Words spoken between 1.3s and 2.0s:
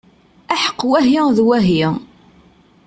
d wahi!